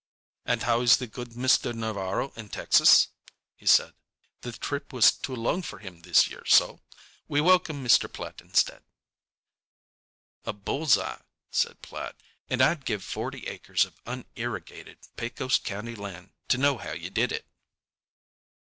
[0.45, 1.75] "And how is the good Mr.
[1.75, 3.09] Navarro in Texas?"
[3.55, 3.93] he said.
[4.41, 6.81] "The trip was too long for him this year, so?
[7.27, 8.11] We welcome Mr.
[8.11, 8.81] Platt instead."
[10.43, 12.15] "A bull's eye," said Platt,
[12.49, 17.31] "and I'd give forty acres of unirrigated Pecos County land to know how you did
[17.31, 17.45] it."